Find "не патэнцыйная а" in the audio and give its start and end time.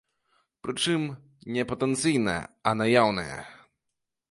1.57-2.77